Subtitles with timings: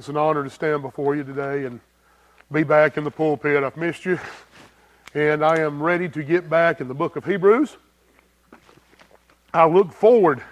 [0.00, 1.78] It's an honor to stand before you today and
[2.50, 3.62] be back in the pulpit.
[3.62, 4.18] I've missed you,
[5.12, 7.76] and I am ready to get back in the book of Hebrews.
[9.52, 10.42] I look forward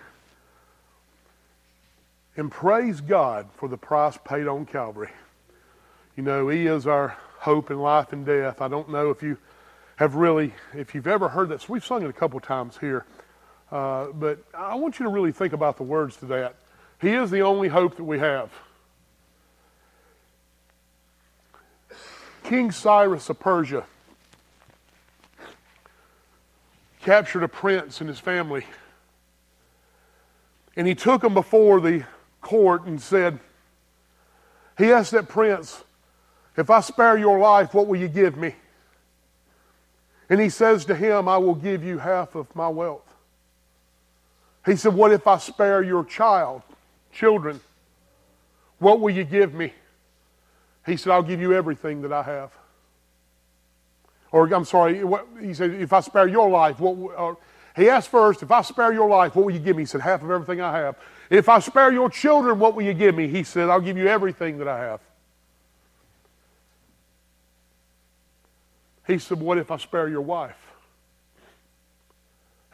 [2.37, 5.13] and praise God for the price paid on Calvary.
[6.15, 8.61] You know, He is our hope in life and death.
[8.61, 9.39] I don't know if you
[9.97, 11.63] have really, if you've ever heard that.
[11.63, 13.07] So we've sung it a couple times here.
[13.73, 16.57] Uh, but I want you to really think about the words to that.
[17.01, 18.51] He is the only hope that we have.
[22.49, 23.85] King Cyrus of Persia
[27.03, 28.65] captured a prince and his family.
[30.75, 32.05] And he took him before the
[32.41, 33.39] court and said,
[34.79, 35.85] He asked that prince,
[36.57, 38.55] If I spare your life, what will you give me?
[40.31, 43.15] And he says to him, I will give you half of my wealth.
[44.65, 46.63] He said, What if I spare your child,
[47.13, 47.61] children?
[48.79, 49.75] What will you give me?
[50.87, 52.53] He said, I'll give you everything that I have.
[54.31, 57.39] Or, I'm sorry, what, he said, If I spare your life, what, or,
[57.77, 59.83] he asked first, If I spare your life, what will you give me?
[59.83, 60.97] He said, Half of everything I have.
[61.31, 63.29] If I spare your children, what will you give me?
[63.29, 65.01] He said, I'll give you everything that I have.
[69.07, 70.57] He said, What if I spare your wife?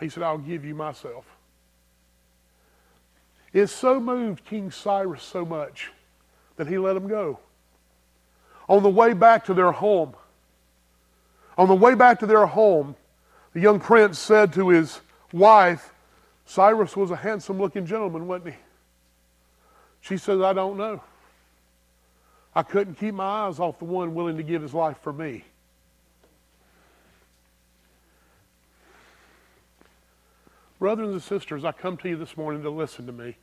[0.00, 1.24] He said, I'll give you myself.
[3.52, 5.92] It so moved King Cyrus so much
[6.56, 7.38] that he let him go.
[8.68, 10.14] On the way back to their home,
[11.56, 12.96] on the way back to their home,
[13.52, 15.00] the young prince said to his
[15.32, 15.92] wife,
[16.46, 18.60] Cyrus was a handsome looking gentleman, wasn't he?
[20.00, 21.02] She said, I don't know.
[22.54, 25.44] I couldn't keep my eyes off the one willing to give his life for me.
[30.78, 33.36] Brothers and sisters, I come to you this morning to listen to me.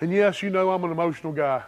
[0.00, 1.62] And yes, you know I'm an emotional guy.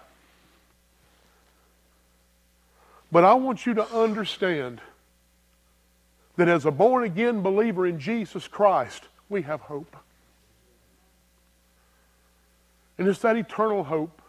[3.13, 4.81] But I want you to understand
[6.37, 9.97] that as a born again believer in Jesus Christ, we have hope.
[12.99, 14.21] And it's that eternal hope.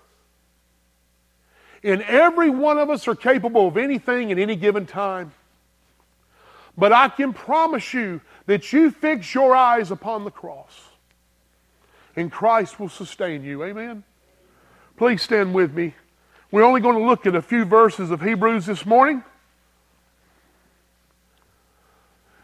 [1.83, 5.33] And every one of us are capable of anything at any given time.
[6.77, 10.91] But I can promise you that you fix your eyes upon the cross
[12.15, 13.63] and Christ will sustain you.
[13.63, 14.03] Amen?
[14.97, 15.93] Please stand with me.
[16.51, 19.23] We're only going to look at a few verses of Hebrews this morning.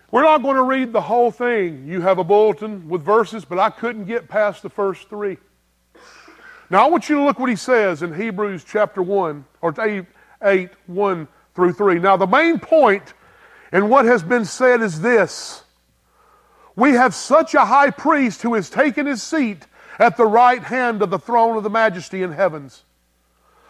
[0.09, 1.85] We're not going to read the whole thing.
[1.85, 5.37] You have a bulletin with verses, but I couldn't get past the first three.
[6.69, 10.05] Now, I want you to look what he says in Hebrews chapter 1, or 8,
[10.41, 11.99] 8 1 through 3.
[11.99, 13.13] Now, the main point
[13.73, 15.63] in what has been said is this
[16.77, 19.67] we have such a high priest who has taken his seat
[19.99, 22.83] at the right hand of the throne of the majesty in heavens.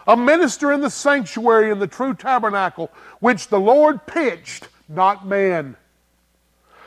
[0.07, 5.75] A minister in the sanctuary in the true tabernacle, which the Lord pitched, not man.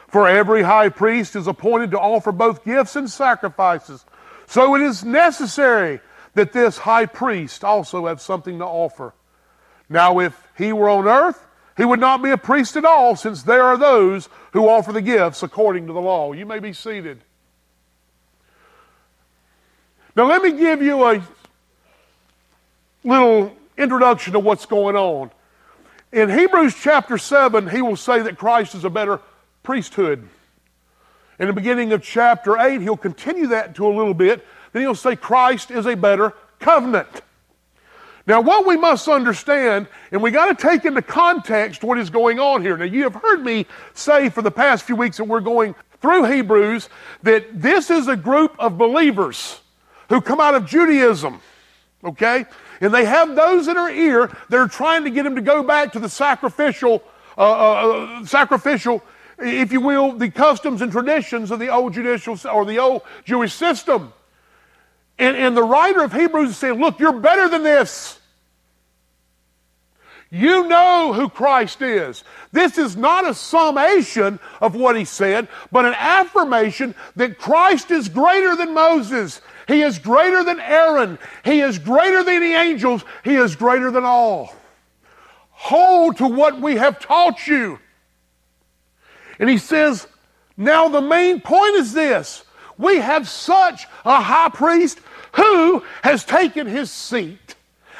[0.08, 4.04] For every high priest is appointed to offer both gifts and sacrifices.
[4.46, 6.00] So it is necessary
[6.34, 9.14] that this high priest also have something to offer.
[9.88, 13.42] Now, if he were on earth, he would not be a priest at all, since
[13.42, 16.32] there are those who offer the gifts according to the law.
[16.32, 17.20] You may be seated.
[20.16, 21.22] Now, let me give you a
[23.04, 25.30] little introduction to what's going on.
[26.12, 29.20] In Hebrews chapter 7, he will say that Christ is a better
[29.62, 30.28] priesthood.
[31.38, 34.44] In the beginning of chapter 8, he'll continue that to a little bit.
[34.72, 37.22] Then he'll say Christ is a better covenant.
[38.26, 42.38] Now, what we must understand, and we got to take into context what is going
[42.38, 42.76] on here.
[42.76, 46.24] Now, you have heard me say for the past few weeks that we're going through
[46.24, 46.88] Hebrews
[47.22, 49.60] that this is a group of believers
[50.08, 51.40] who come out of Judaism,
[52.04, 52.44] okay?
[52.80, 55.62] And they have those in their ear that are trying to get them to go
[55.62, 57.02] back to the sacrificial,
[57.36, 59.02] uh, uh, uh sacrificial,
[59.38, 63.52] if you will, the customs and traditions of the old judicial or the old Jewish
[63.52, 64.12] system.
[65.18, 68.19] And, and the writer of Hebrews is saying, look, you're better than this.
[70.30, 72.22] You know who Christ is.
[72.52, 78.08] This is not a summation of what he said, but an affirmation that Christ is
[78.08, 79.40] greater than Moses.
[79.66, 81.18] He is greater than Aaron.
[81.44, 83.04] He is greater than the angels.
[83.24, 84.54] He is greater than all.
[85.50, 87.80] Hold to what we have taught you.
[89.40, 90.06] And he says,
[90.56, 92.44] now the main point is this.
[92.78, 95.00] We have such a high priest
[95.32, 97.49] who has taken his seat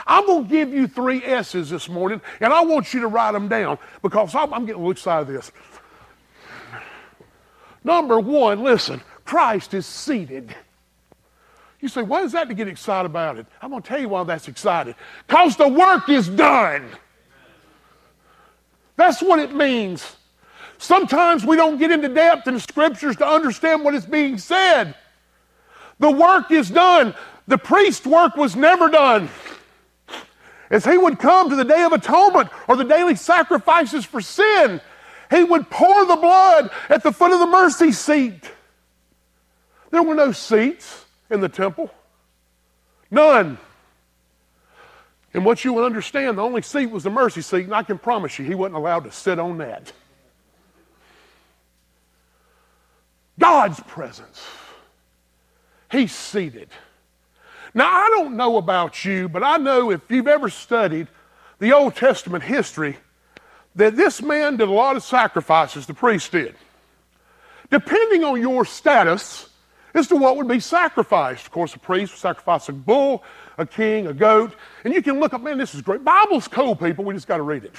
[0.06, 3.32] I'm going to give you three S's this morning, and I want you to write
[3.32, 5.52] them down because I'm, I'm getting a little excited of this.
[7.82, 10.55] Number one, listen, Christ is seated.
[11.81, 13.47] You say, what is that to get excited about it?
[13.62, 14.94] I'm going to tell you why that's excited.
[15.26, 16.87] Because the work is done.
[18.96, 20.17] That's what it means.
[20.76, 24.94] Sometimes we don't get into depth in scriptures to understand what is being said.
[26.00, 27.14] The work is done.
[27.46, 29.29] The priest's work was never done.
[30.70, 34.81] As he would come to the Day of Atonement or the daily sacrifices for sin,
[35.31, 38.50] he would pour the blood at the foot of the mercy seat.
[39.90, 41.90] There were no seats in the temple.
[43.11, 43.58] None.
[45.34, 47.99] And what you will understand, the only seat was the mercy seat, and I can
[47.99, 49.93] promise you he wasn't allowed to sit on that.
[53.38, 54.44] God's presence.
[55.90, 56.69] He's seated.
[57.75, 61.08] Now, I don't know about you, but I know if you've ever studied
[61.58, 62.96] the Old Testament history,
[63.76, 66.55] that this man did a lot of sacrifices, the priest did.
[67.70, 69.50] Depending on your status
[69.94, 71.46] as to what would be sacrificed.
[71.46, 73.25] Of course, a priest would sacrifice a bull,
[73.58, 76.05] a king, a goat, and you can look up, man, this is great.
[76.05, 77.75] Bible's cool, people, we just got to read it.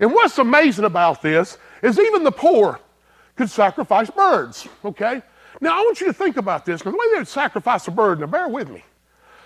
[0.00, 2.80] And what's amazing about this is even the poor
[3.36, 5.22] could sacrifice birds, okay?
[5.60, 6.84] Now, I want you to think about this.
[6.84, 8.84] Now, the way they would sacrifice a bird, now bear with me.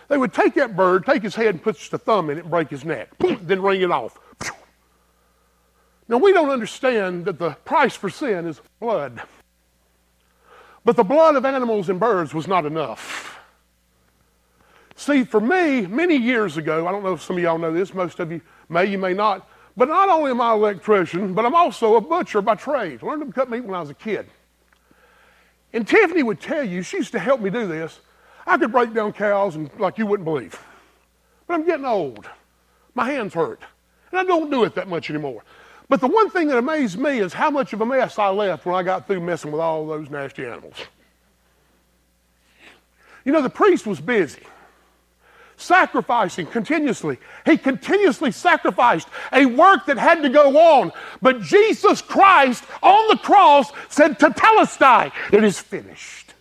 [0.08, 2.50] They would take that bird, take his head and put a thumb in it and
[2.50, 4.18] break his neck, then wring it off.
[6.08, 9.22] Now, we don't understand that the price for sin is blood.
[10.84, 13.38] But the blood of animals and birds was not enough.
[14.96, 17.94] See, for me, many years ago, I don't know if some of y'all know this,
[17.94, 21.46] most of you may, you may not, but not only am I an electrician, but
[21.46, 23.00] I'm also a butcher by trade.
[23.02, 24.26] I learned to cut meat when I was a kid.
[25.72, 28.00] And Tiffany would tell you, she used to help me do this.
[28.46, 30.62] I could break down cows and like you wouldn't believe.
[31.46, 32.28] But I'm getting old.
[32.94, 33.62] My hands hurt.
[34.10, 35.42] And I don't do it that much anymore.
[35.88, 38.66] But the one thing that amazed me is how much of a mess I left
[38.66, 40.76] when I got through messing with all those nasty animals.
[43.24, 44.42] You know, the priest was busy
[45.56, 47.18] sacrificing continuously.
[47.44, 50.92] He continuously sacrificed a work that had to go on.
[51.20, 56.34] But Jesus Christ on the cross said, to Tetelestai, it is finished.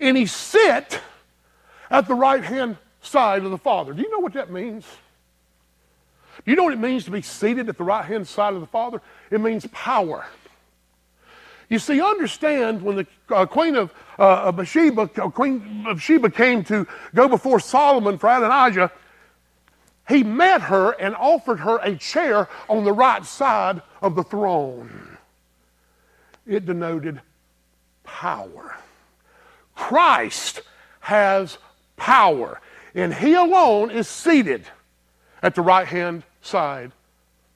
[0.00, 1.00] And he sit
[1.90, 3.92] at the right hand side of the Father.
[3.92, 4.84] Do you know what that means?
[6.44, 8.60] Do you know what it means to be seated at the right hand side of
[8.60, 9.00] the Father?
[9.30, 10.26] It means power.
[11.72, 16.28] You see, understand when the uh, queen of, uh, of Sheba, uh, Queen of Sheba
[16.28, 18.92] came to go before Solomon for Adonijah,
[20.06, 25.16] he met her and offered her a chair on the right side of the throne.
[26.46, 27.22] It denoted
[28.04, 28.76] power.
[29.74, 30.60] Christ
[31.00, 31.56] has
[31.96, 32.60] power,
[32.94, 34.66] and he alone is seated
[35.42, 36.92] at the right hand side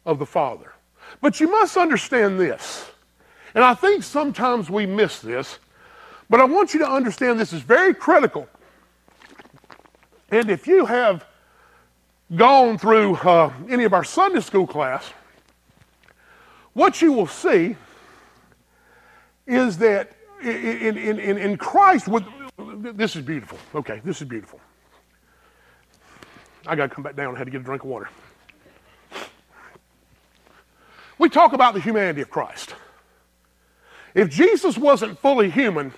[0.06, 0.72] of the Father.
[1.20, 2.90] But you must understand this
[3.56, 5.58] and I think sometimes we miss this,
[6.28, 8.46] but I want you to understand this is very critical.
[10.30, 11.24] And if you have
[12.36, 15.10] gone through uh, any of our Sunday school class,
[16.74, 17.76] what you will see
[19.46, 22.24] is that in, in, in, in Christ, with,
[22.58, 23.56] this is beautiful.
[23.74, 24.60] Okay, this is beautiful.
[26.66, 27.34] I got to come back down.
[27.34, 28.10] I had to get a drink of water.
[31.16, 32.74] We talk about the humanity of Christ.
[34.16, 35.92] If Jesus wasn't fully human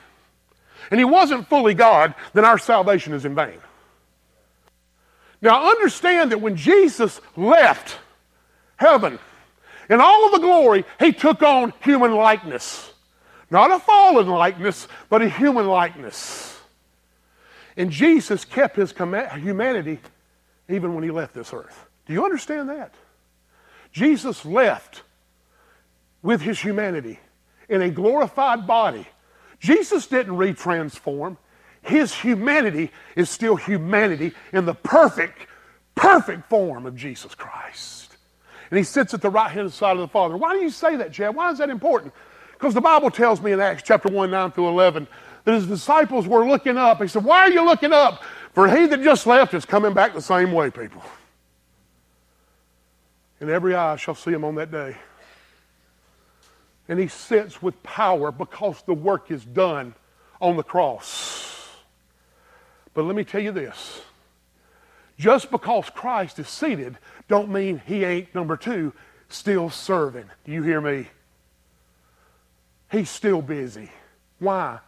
[0.90, 3.60] and he wasn't fully God, then our salvation is in vain.
[5.40, 7.96] Now understand that when Jesus left
[8.74, 9.20] heaven
[9.88, 12.92] in all of the glory, he took on human likeness.
[13.52, 16.58] Not a fallen likeness, but a human likeness.
[17.76, 20.00] And Jesus kept his humanity
[20.68, 21.86] even when he left this earth.
[22.06, 22.92] Do you understand that?
[23.92, 25.02] Jesus left
[26.20, 27.20] with his humanity
[27.68, 29.06] in a glorified body.
[29.60, 31.36] Jesus didn't retransform.
[31.82, 35.46] His humanity is still humanity in the perfect,
[35.94, 38.16] perfect form of Jesus Christ.
[38.70, 40.36] And he sits at the right hand side of the Father.
[40.36, 41.34] Why do you say that, Chad?
[41.34, 42.12] Why is that important?
[42.52, 45.06] Because the Bible tells me in Acts chapter 1, 9 through 11,
[45.44, 47.00] that his disciples were looking up.
[47.00, 48.22] He said, Why are you looking up?
[48.52, 51.02] For he that just left is coming back the same way, people.
[53.40, 54.96] And every eye shall see him on that day
[56.88, 59.94] and he sits with power because the work is done
[60.40, 61.68] on the cross.
[62.94, 64.00] But let me tell you this.
[65.18, 66.96] Just because Christ is seated
[67.28, 68.92] don't mean he ain't number 2
[69.28, 70.24] still serving.
[70.44, 71.08] Do you hear me?
[72.90, 73.90] He's still busy.
[74.38, 74.78] Why?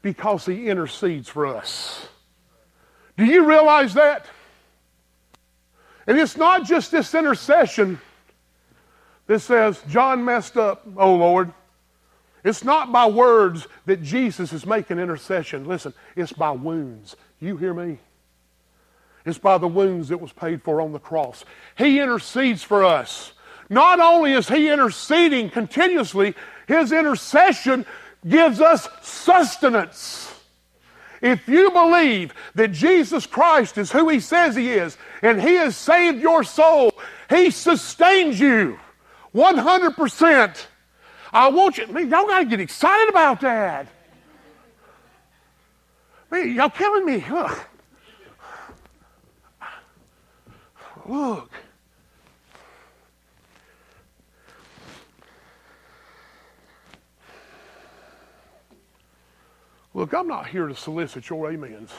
[0.00, 2.08] Because he intercedes for us.
[3.18, 4.26] Do you realize that?
[6.06, 8.00] And it's not just this intercession
[9.30, 11.52] that says, John messed up, oh Lord.
[12.42, 15.68] It's not by words that Jesus is making intercession.
[15.68, 17.14] Listen, it's by wounds.
[17.38, 17.98] You hear me?
[19.24, 21.44] It's by the wounds that was paid for on the cross.
[21.78, 23.32] He intercedes for us.
[23.68, 26.34] Not only is he interceding continuously,
[26.66, 27.86] his intercession
[28.26, 30.34] gives us sustenance.
[31.22, 35.76] If you believe that Jesus Christ is who he says he is and he has
[35.76, 38.76] saved your soul, he sustains you
[39.34, 40.66] 100%.
[41.32, 43.86] I want you, man, y'all got to get excited about that.
[46.30, 47.24] Man, y'all killing me.
[47.30, 47.66] Look.
[51.06, 51.50] Look.
[59.92, 61.90] Look, I'm not here to solicit your amens.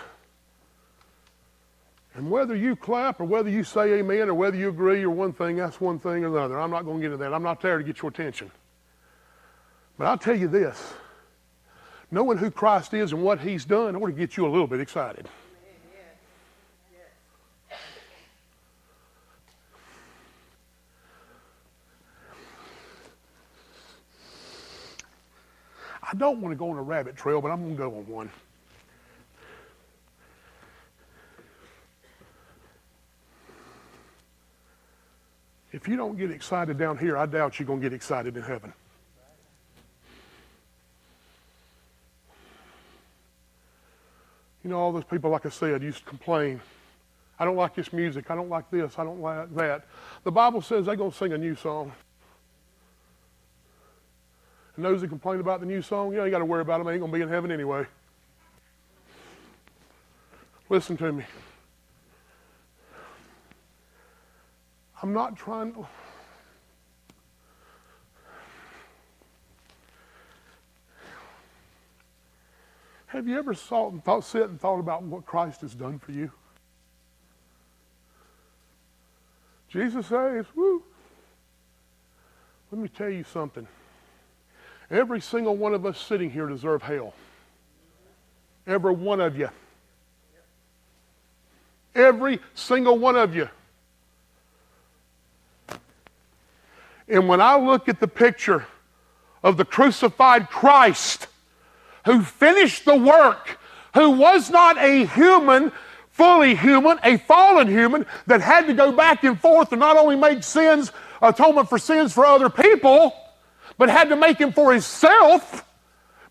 [2.13, 5.31] And whether you clap or whether you say amen or whether you agree or one
[5.31, 6.59] thing, that's one thing or another.
[6.59, 7.33] I'm not going to get into that.
[7.33, 8.51] I'm not there to get your attention.
[9.97, 10.93] But I'll tell you this
[12.11, 14.67] knowing who Christ is and what he's done, I want to get you a little
[14.67, 15.29] bit excited.
[26.03, 28.07] I don't want to go on a rabbit trail, but I'm going to go on
[28.07, 28.29] one.
[35.71, 38.43] If you don't get excited down here, I doubt you're going to get excited in
[38.43, 38.73] heaven.
[44.63, 46.61] You know, all those people, like I said, used to complain.
[47.39, 48.29] I don't like this music.
[48.29, 48.99] I don't like this.
[48.99, 49.85] I don't like that.
[50.23, 51.91] The Bible says they're going to sing a new song.
[54.75, 56.87] And those that complain about the new song, you ain't got to worry about them.
[56.87, 57.85] They ain't going to be in heaven anyway.
[60.69, 61.23] Listen to me.
[65.01, 65.87] I'm not trying to.
[73.07, 76.11] Have you ever sat and thought, sit and thought about what Christ has done for
[76.11, 76.31] you?
[79.69, 80.83] Jesus says, woo.
[82.71, 83.67] Let me tell you something.
[84.89, 87.13] Every single one of us sitting here deserve hell.
[88.67, 89.49] Every one of you.
[91.95, 93.49] Every single one of you.
[97.11, 98.65] And when I look at the picture
[99.43, 101.27] of the crucified Christ
[102.05, 103.59] who finished the work,
[103.93, 105.73] who was not a human,
[106.11, 110.15] fully human, a fallen human that had to go back and forth and not only
[110.15, 113.13] make sins, atonement for sins for other people,
[113.77, 115.65] but had to make him for himself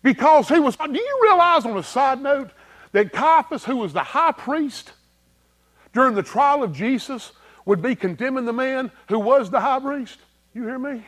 [0.01, 0.75] because he was.
[0.75, 2.49] Do you realize, on a side note,
[2.91, 4.93] that Caiaphas, who was the high priest
[5.93, 7.33] during the trial of Jesus,
[7.65, 10.17] would be condemning the man who was the high priest?
[10.53, 11.05] You hear me?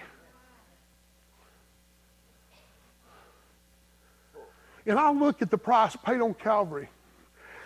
[4.86, 6.90] And I look at the price paid on Calvary,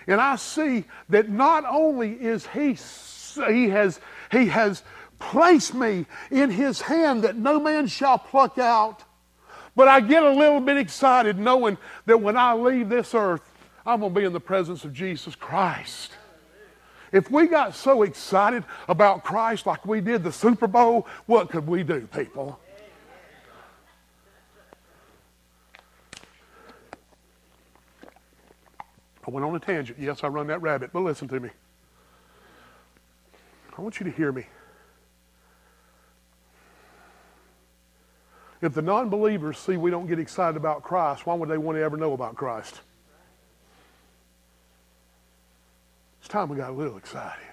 [0.06, 2.78] and I see that not only is he,
[3.52, 4.00] he has,
[4.32, 4.84] he has
[5.20, 9.04] placed me in his hand that no man shall pluck out,
[9.76, 13.42] but I get a little bit excited knowing that when I leave this earth,
[13.86, 16.12] I'm going to be in the presence of Jesus Christ.
[17.12, 21.68] If we got so excited about Christ like we did the Super Bowl, what could
[21.68, 22.60] we do, people?
[29.26, 30.00] I went on a tangent.
[30.00, 31.50] Yes, I run that rabbit, but listen to me.
[33.78, 34.46] I want you to hear me.
[38.62, 41.78] If the non believers see we don't get excited about Christ, why would they want
[41.78, 42.82] to ever know about Christ?
[46.28, 47.48] It's time we got a little excited.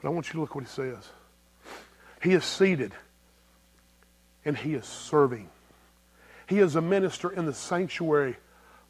[0.00, 1.06] But I want you to look what he says.
[2.22, 2.92] He is seated
[4.46, 5.50] and he is serving.
[6.46, 8.38] He is a minister in the sanctuary,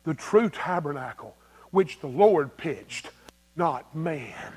[0.05, 1.35] the true tabernacle,
[1.73, 3.11] which the Lord pitched,
[3.57, 4.53] not man.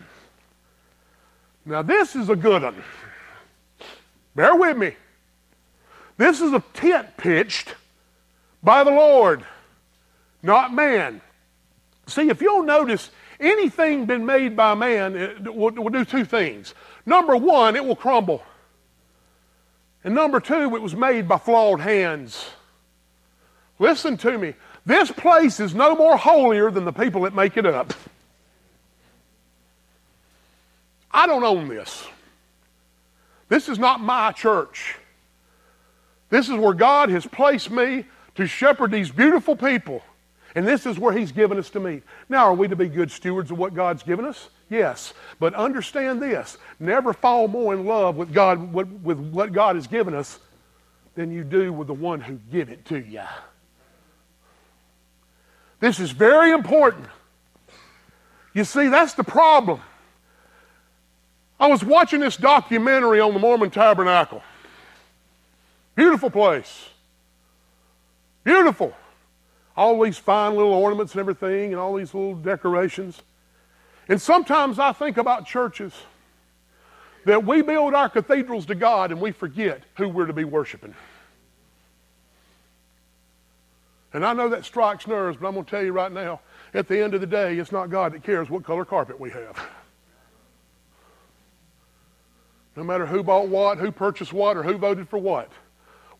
[1.65, 2.83] Now, this is a good one.
[4.35, 4.93] Bear with me.
[6.17, 7.73] This is a tent pitched
[8.61, 9.43] by the Lord,
[10.43, 11.19] not man.
[12.11, 16.73] See, if you'll notice, anything been made by man it will, will do two things.
[17.05, 18.43] Number one, it will crumble.
[20.03, 22.49] And number two, it was made by flawed hands.
[23.79, 24.53] Listen to me.
[24.85, 27.93] This place is no more holier than the people that make it up.
[31.11, 32.07] I don't own this.
[33.49, 34.95] This is not my church.
[36.29, 40.01] This is where God has placed me to shepherd these beautiful people
[40.55, 42.03] and this is where He's given us to meet.
[42.29, 44.49] Now, are we to be good stewards of what God's given us?
[44.69, 45.13] Yes.
[45.39, 50.13] But understand this never fall more in love with God, with what God has given
[50.13, 50.39] us,
[51.15, 53.23] than you do with the one who give it to you.
[55.79, 57.07] This is very important.
[58.53, 59.81] You see, that's the problem.
[61.59, 64.41] I was watching this documentary on the Mormon Tabernacle.
[65.95, 66.89] Beautiful place.
[68.43, 68.95] Beautiful.
[69.75, 73.21] All these fine little ornaments and everything, and all these little decorations.
[74.07, 75.93] And sometimes I think about churches
[77.25, 80.93] that we build our cathedrals to God and we forget who we're to be worshiping.
[84.13, 86.41] And I know that strikes nerves, but I'm going to tell you right now
[86.73, 89.29] at the end of the day, it's not God that cares what color carpet we
[89.29, 89.69] have.
[92.75, 95.51] No matter who bought what, who purchased what, or who voted for what.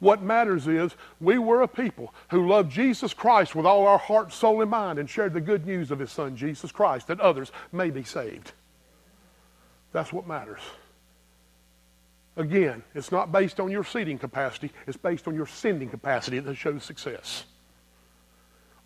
[0.02, 4.34] What matters is we were a people who loved Jesus Christ with all our heart,
[4.34, 7.52] soul, and mind and shared the good news of His Son, Jesus Christ, that others
[7.72, 8.52] may be saved.
[9.94, 10.62] That's what matters.
[12.36, 16.56] Again, it's not based on your seating capacity, it's based on your sending capacity that
[16.56, 17.44] shows success.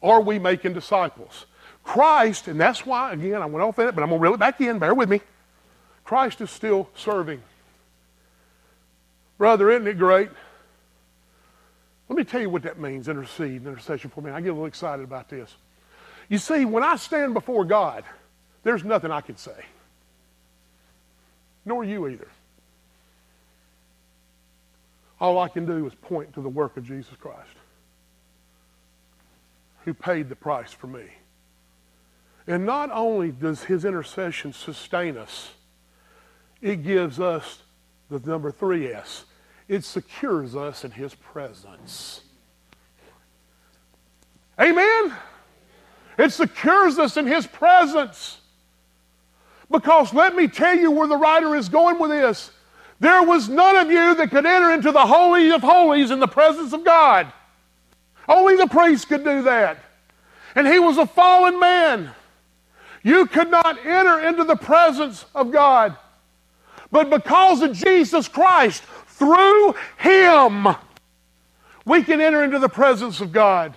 [0.04, 1.46] Are we making disciples?
[1.86, 4.34] Christ, and that's why, again, I went off in it, but I'm going to reel
[4.34, 4.80] it back in.
[4.80, 5.22] Bear with me.
[6.04, 7.42] Christ is still serving.
[9.38, 10.30] Brother, isn't it great?
[12.08, 14.32] Let me tell you what that means, intercede, intercession for me.
[14.32, 15.54] I get a little excited about this.
[16.30, 18.04] You see, when I stand before God,
[18.64, 19.66] there's nothing I can say.
[21.66, 22.28] Nor you either.
[25.20, 27.56] All I can do is point to the work of Jesus Christ,
[29.84, 31.06] who paid the price for me.
[32.48, 35.52] And not only does his intercession sustain us,
[36.62, 37.64] it gives us
[38.10, 39.26] the number three S.
[39.68, 42.22] It secures us in his presence.
[44.60, 45.14] Amen?
[46.18, 48.40] It secures us in his presence.
[49.70, 52.52] Because let me tell you where the writer is going with this.
[53.00, 56.28] There was none of you that could enter into the Holy of Holies in the
[56.28, 57.32] presence of God.
[58.28, 59.78] Only the priest could do that.
[60.56, 62.12] And he was a fallen man.
[63.04, 65.98] You could not enter into the presence of God.
[66.92, 68.84] But because of Jesus Christ,
[69.18, 70.68] through Him,
[71.86, 73.76] we can enter into the presence of God.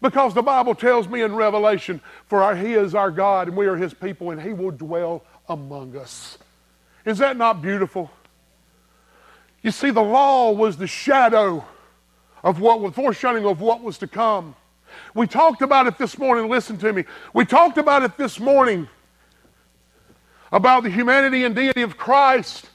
[0.00, 3.66] Because the Bible tells me in Revelation, for our, He is our God and we
[3.66, 6.38] are His people and He will dwell among us.
[7.04, 8.10] Is that not beautiful?
[9.62, 11.64] You see, the law was the shadow
[12.42, 14.54] of what was foreshadowing of what was to come.
[15.14, 16.48] We talked about it this morning.
[16.48, 17.04] Listen to me.
[17.34, 18.88] We talked about it this morning
[20.52, 22.70] about the humanity and deity of Christ.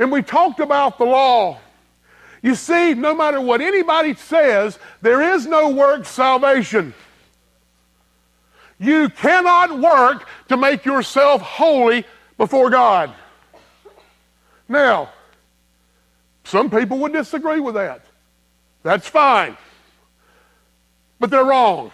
[0.00, 1.60] And we talked about the law.
[2.42, 6.94] You see, no matter what anybody says, there is no work salvation.
[8.78, 12.06] You cannot work to make yourself holy
[12.38, 13.12] before God.
[14.70, 15.10] Now,
[16.44, 18.00] some people would disagree with that.
[18.82, 19.58] That's fine.
[21.18, 21.90] But they're wrong.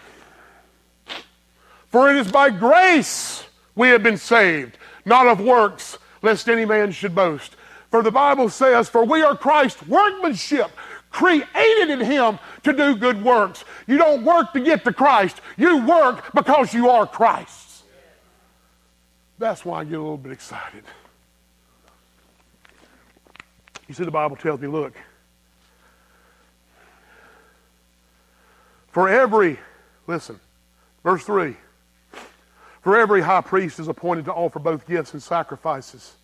[1.87, 3.43] For it is by grace
[3.75, 7.57] we have been saved, not of works, lest any man should boast.
[7.91, 10.71] For the Bible says, For we are Christ's workmanship,
[11.09, 13.63] created in Him to do good works.
[13.87, 17.83] You don't work to get to Christ, you work because you are Christ's.
[19.39, 20.83] That's why I get a little bit excited.
[23.87, 24.93] You see, the Bible tells me, look,
[28.97, 29.59] For every,
[30.07, 30.39] listen,
[31.03, 31.55] verse 3
[32.81, 36.15] For every high priest is appointed to offer both gifts and sacrifices.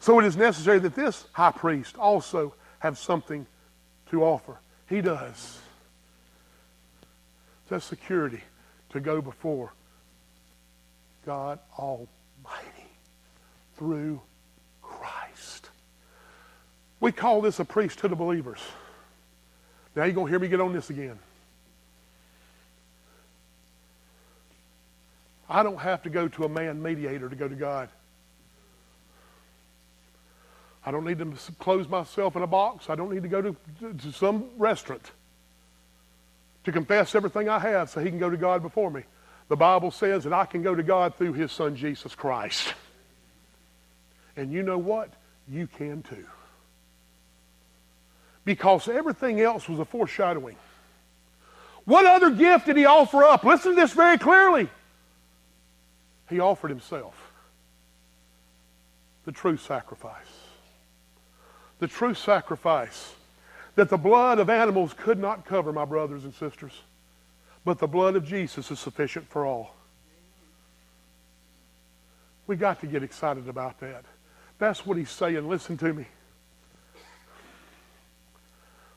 [0.00, 3.46] So it is necessary that this high priest also have something
[4.10, 4.58] to offer.
[4.88, 5.58] He does.
[7.68, 8.40] That's security
[8.90, 9.72] to go before
[11.26, 12.08] God Almighty
[13.76, 14.20] through
[14.82, 15.68] Christ.
[17.00, 18.60] We call this a priest to the believers.
[19.94, 21.18] Now you're going to hear me get on this again.
[25.50, 27.88] I don't have to go to a man mediator to go to God.
[30.88, 32.88] I don't need to close myself in a box.
[32.88, 33.54] I don't need to go to,
[33.98, 35.12] to some restaurant
[36.64, 39.02] to confess everything I have so he can go to God before me.
[39.48, 42.72] The Bible says that I can go to God through his son Jesus Christ.
[44.34, 45.12] And you know what?
[45.46, 46.24] You can too.
[48.46, 50.56] Because everything else was a foreshadowing.
[51.84, 53.44] What other gift did he offer up?
[53.44, 54.70] Listen to this very clearly.
[56.30, 57.14] He offered himself,
[59.26, 60.47] the true sacrifice.
[61.78, 63.14] The true sacrifice
[63.76, 66.72] that the blood of animals could not cover, my brothers and sisters,
[67.64, 69.74] but the blood of Jesus is sufficient for all.
[72.48, 74.04] We got to get excited about that.
[74.58, 75.48] That's what he's saying.
[75.48, 76.06] Listen to me.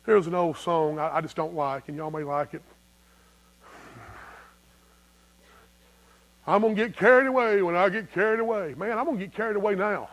[0.06, 2.64] There's an old song I, I just don't like, and y'all may like it.
[6.48, 8.74] I'm going to get carried away when I get carried away.
[8.76, 10.10] Man, I'm going to get carried away now.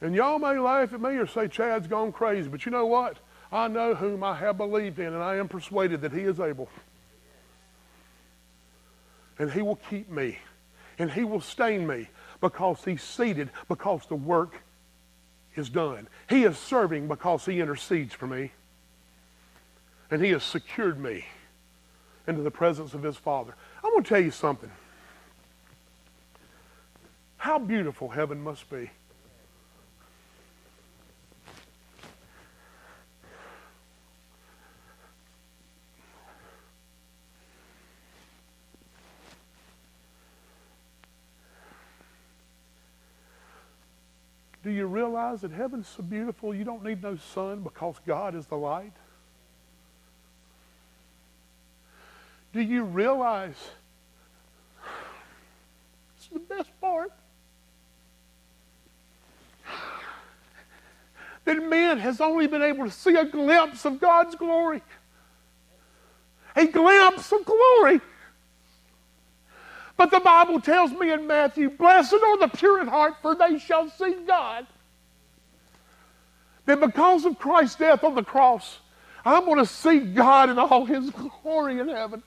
[0.00, 3.16] And y'all may laugh at me or say Chad's gone crazy, but you know what?
[3.50, 6.68] I know whom I have believed in, and I am persuaded that he is able.
[9.38, 10.38] And he will keep me,
[10.98, 12.08] and he will sustain me
[12.40, 14.62] because he's seated, because the work
[15.54, 16.08] is done.
[16.28, 18.52] He is serving because he intercedes for me,
[20.10, 21.24] and he has secured me
[22.26, 23.54] into the presence of his Father.
[23.82, 24.70] I'm going to tell you something.
[27.36, 28.90] How beautiful heaven must be.
[44.66, 48.46] Do you realize that heaven's so beautiful you don't need no sun because God is
[48.46, 48.90] the light?
[52.52, 53.54] Do you realize
[56.16, 57.12] it's the best part?
[61.44, 64.82] That man has only been able to see a glimpse of God's glory.
[66.56, 68.00] A glimpse of glory.
[69.96, 73.58] But the Bible tells me in Matthew, Blessed are the pure in heart, for they
[73.58, 74.66] shall see God.
[76.66, 78.78] That because of Christ's death on the cross,
[79.24, 82.22] I'm going to see God in all his glory in heaven.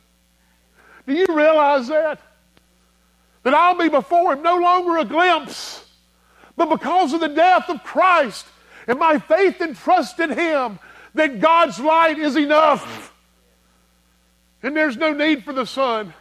[1.06, 2.20] Do you realize that?
[3.44, 5.86] That I'll be before him no longer a glimpse,
[6.58, 8.46] but because of the death of Christ
[8.88, 10.80] and my faith and trust in him,
[11.14, 13.14] that God's light is enough.
[14.62, 16.14] And there's no need for the sun.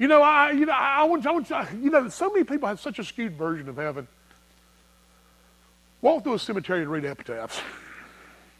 [0.00, 2.98] You know, I, you know, I want, I you know, so many people have such
[2.98, 4.08] a skewed version of heaven.
[6.00, 7.60] Walk through a cemetery and read epitaphs.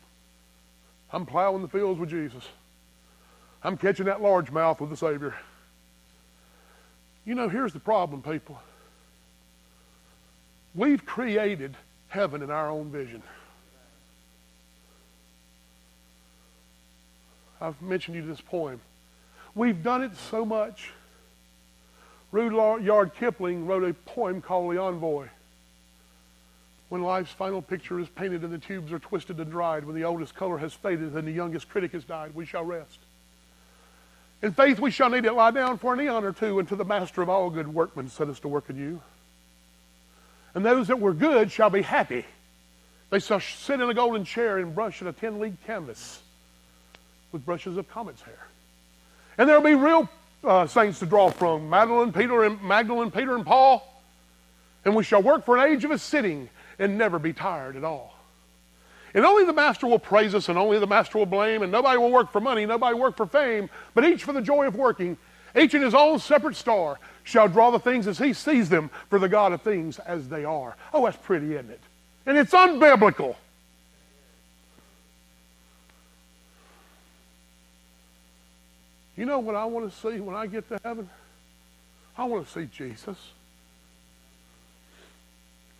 [1.12, 2.44] I'm plowing the fields with Jesus.
[3.64, 5.34] I'm catching that largemouth with the Savior.
[7.24, 8.60] You know, here's the problem, people.
[10.74, 11.74] We've created
[12.08, 13.22] heaven in our own vision.
[17.62, 18.82] I've mentioned you this poem.
[19.54, 20.92] We've done it so much
[22.32, 25.28] Rudyard Kipling wrote a poem called The Envoy.
[26.88, 30.04] When life's final picture is painted and the tubes are twisted and dried, when the
[30.04, 32.98] oldest color has faded and the youngest critic has died, we shall rest.
[34.42, 36.84] In faith we shall need it lie down for an eon or two, until the
[36.84, 39.00] master of all good workmen set us to work in you.
[40.54, 42.24] And those that were good shall be happy.
[43.10, 46.20] They shall sit in a golden chair and brush in a ten league canvas
[47.32, 48.46] with brushes of comet's hair.
[49.38, 50.08] And there will be real
[50.44, 53.86] uh, saints to draw from Magdalene, Peter, and Magdalene, Peter, and Paul.
[54.84, 56.48] And we shall work for an age of a sitting
[56.78, 58.14] and never be tired at all.
[59.12, 61.98] And only the master will praise us, and only the master will blame, and nobody
[61.98, 65.18] will work for money, nobody work for fame, but each for the joy of working,
[65.56, 69.18] each in his own separate star, shall draw the things as he sees them for
[69.18, 70.76] the God of things as they are.
[70.94, 71.80] Oh, that's pretty, isn't it?
[72.24, 73.34] And it's unbiblical.
[79.20, 81.10] You know what I want to see when I get to heaven?
[82.16, 83.18] I want to see Jesus.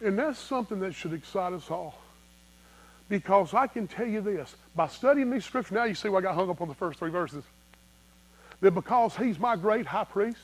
[0.04, 1.98] And that's something that should excite us all.
[3.08, 6.20] Because I can tell you this by studying these scriptures, now you see why I
[6.20, 7.42] got hung up on the first three verses.
[8.60, 10.36] That because he's my great high priest,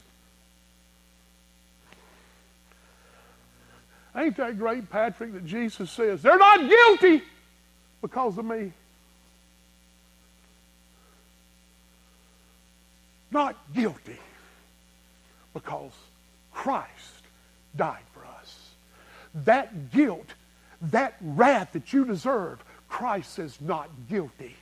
[4.17, 7.23] ain't that great, Patrick, that Jesus says, they're not guilty
[8.01, 8.73] because of me.
[13.37, 14.19] Not guilty
[15.53, 15.93] because
[16.55, 17.23] Christ
[17.77, 18.71] died for us.
[19.45, 20.33] That guilt,
[20.81, 24.57] that wrath that you deserve, Christ says not guilty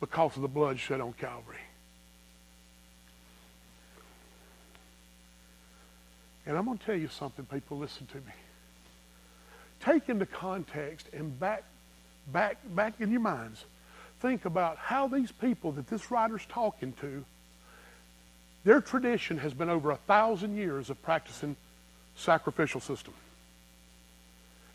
[0.00, 1.58] because of the blood shed on Calvary.
[6.46, 8.32] And I'm going to tell you something, people, listen to me.
[9.80, 11.64] Take into context and back,
[12.32, 13.66] back, back in your minds,
[14.20, 17.26] think about how these people that this writer's talking to
[18.64, 21.56] their tradition has been over a thousand years of practicing
[22.16, 23.14] sacrificial system.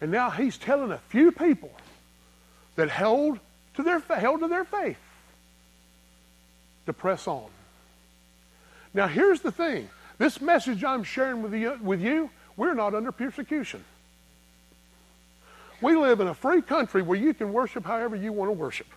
[0.02, 1.72] And now he's telling a few people
[2.76, 3.40] that held
[3.76, 4.98] to their, held to their faith
[6.86, 7.50] to press on.
[8.94, 9.90] Now here's the thing.
[10.18, 13.84] This message I'm sharing with you, with you, we're not under persecution.
[15.82, 18.88] We live in a free country where you can worship however you want to worship.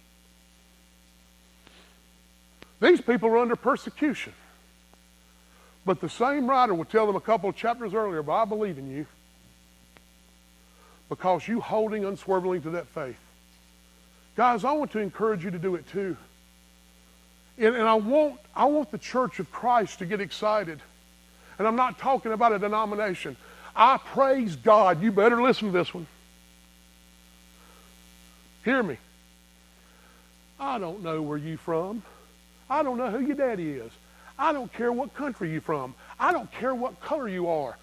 [2.81, 4.33] These people are under persecution.
[5.85, 8.79] But the same writer will tell them a couple of chapters earlier, but I believe
[8.79, 9.07] in you.
[11.11, 13.19] because you holding unswervingly to that faith.
[14.37, 16.17] Guys, I want to encourage you to do it too.
[17.59, 20.81] And, and I, want, I want the church of Christ to get excited.
[21.59, 23.37] And I'm not talking about a denomination.
[23.77, 25.03] I praise God.
[25.03, 26.07] You better listen to this one.
[28.65, 28.97] Hear me.
[30.59, 32.03] I don't know where you from.
[32.69, 33.91] I don't know who your daddy is.
[34.41, 35.95] I don't care what country you're from.
[36.19, 37.77] I don't care what color you are.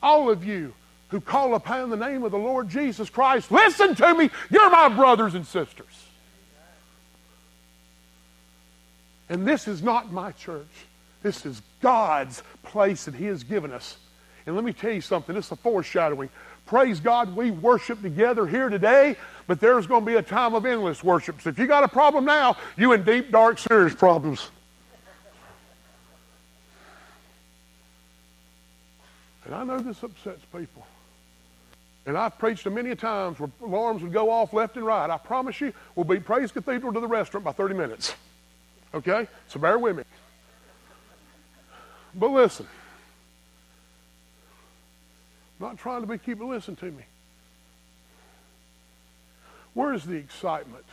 [0.00, 0.72] All of you
[1.08, 4.30] who call upon the name of the Lord Jesus Christ, listen to me.
[4.48, 6.04] You're my brothers and sisters.
[9.28, 10.64] And this is not my church.
[11.24, 13.96] This is God's place that He has given us.
[14.46, 16.30] And let me tell you something, this is a foreshadowing.
[16.66, 19.16] Praise God, we worship together here today,
[19.48, 21.40] but there's going to be a time of endless worship.
[21.40, 24.50] So if you got a problem now, you in deep, dark, serious problems.
[29.46, 30.84] And I know this upsets people.
[32.04, 35.08] And I've preached to many times where alarms would go off left and right.
[35.08, 38.14] I promise you, we'll be Praise Cathedral to the restaurant by 30 minutes.
[38.94, 39.26] Okay?
[39.48, 40.04] So bear with me.
[42.14, 42.66] But listen.
[45.60, 47.04] I'm not trying to be keeping listen to me.
[49.74, 50.84] Where is the excitement?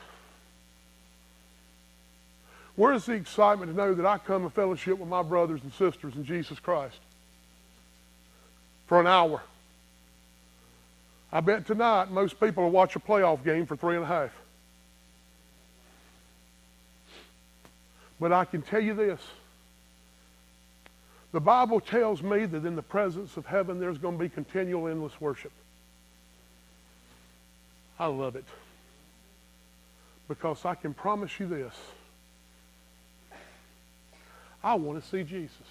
[2.75, 5.71] Where is the excitement to know that I come in fellowship with my brothers and
[5.73, 6.97] sisters in Jesus Christ?
[8.93, 9.41] For an hour.
[11.31, 14.29] I bet tonight most people will watch a playoff game for three and a half.
[18.19, 19.19] But I can tell you this.
[21.31, 24.87] The Bible tells me that in the presence of heaven there's going to be continual
[24.87, 25.53] endless worship.
[27.97, 28.45] I love it.
[30.27, 31.73] Because I can promise you this.
[34.63, 35.65] I want to see Jesus.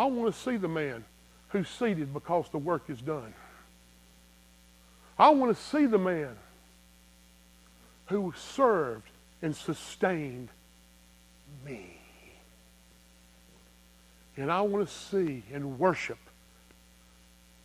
[0.00, 1.04] I want to see the man
[1.48, 3.34] who's seated because the work is done.
[5.18, 6.34] I want to see the man
[8.06, 9.10] who served
[9.42, 10.48] and sustained
[11.66, 11.98] me.
[14.38, 16.16] And I want to see and worship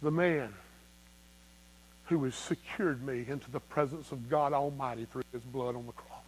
[0.01, 0.53] the man
[2.07, 5.93] who has secured me into the presence of God Almighty through his blood on the
[5.93, 6.19] cross.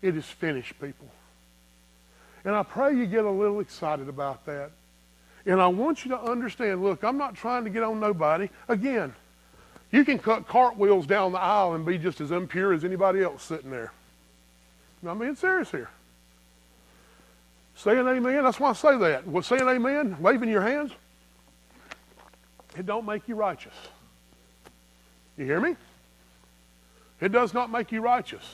[0.00, 1.10] It is finished, people.
[2.46, 4.70] And I pray you get a little excited about that.
[5.44, 8.48] And I want you to understand look, I'm not trying to get on nobody.
[8.68, 9.12] Again,
[9.90, 13.42] you can cut cartwheels down the aisle and be just as impure as anybody else
[13.42, 13.92] sitting there.
[15.06, 15.90] I'm being serious here.
[17.74, 18.44] Saying amen.
[18.44, 19.26] That's why I say that.
[19.26, 20.92] Well, saying amen, waving your hands,
[22.76, 23.74] it don't make you righteous.
[25.36, 25.76] You hear me?
[27.20, 28.44] It does not make you righteous.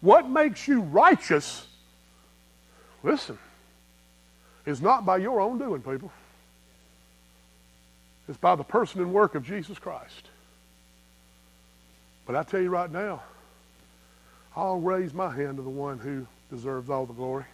[0.00, 1.66] What makes you righteous,
[3.02, 3.38] listen,
[4.66, 6.12] it's not by your own doing, people.
[8.28, 10.28] It's by the person and work of Jesus Christ.
[12.26, 13.22] But I tell you right now,
[14.56, 17.44] I'll raise my hand to the one who deserves all the glory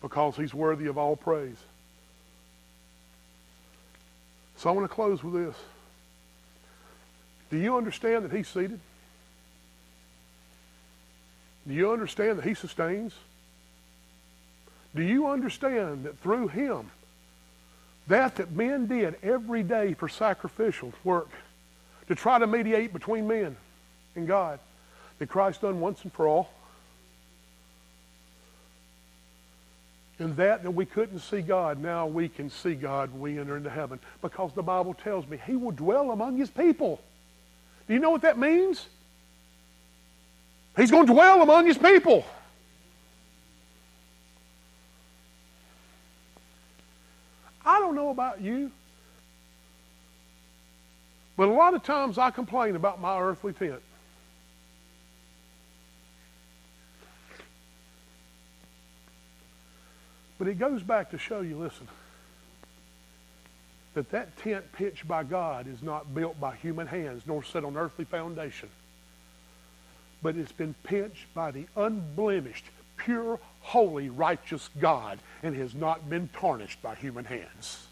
[0.00, 1.56] because he's worthy of all praise.
[4.56, 5.56] So I want to close with this.
[7.50, 8.80] Do you understand that he's seated?
[11.66, 13.12] Do you understand that he sustains?
[14.94, 16.90] Do you understand that through him,
[18.08, 21.30] that that men did every day for sacrificial work
[22.08, 23.56] to try to mediate between men
[24.16, 24.58] and God,
[25.18, 26.50] that Christ done once and for all?
[30.18, 33.56] And that that we couldn't see God, now we can see God when we enter
[33.56, 33.98] into heaven.
[34.20, 37.00] Because the Bible tells me he will dwell among his people.
[37.88, 38.86] Do you know what that means?
[40.76, 42.24] He's going to dwell among his people.
[47.64, 48.70] I don't know about you,
[51.36, 53.82] but a lot of times I complain about my earthly tent.
[60.38, 61.86] But it goes back to show you, listen,
[63.94, 67.76] that that tent pitched by God is not built by human hands nor set on
[67.76, 68.70] earthly foundation.
[70.22, 72.64] But it's been pitched by the unblemished,
[73.04, 77.86] pure, holy, righteous God and has not been tarnished by human hands.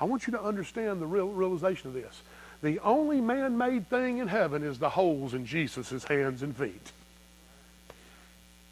[0.00, 2.22] I want you to understand the real realization of this.
[2.62, 6.92] The only man-made thing in heaven is the holes in Jesus' hands and feet.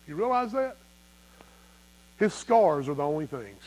[0.07, 0.77] You realize that?
[2.19, 3.63] His scars are the only things.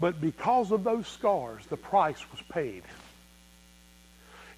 [0.00, 2.82] But because of those scars, the price was paid.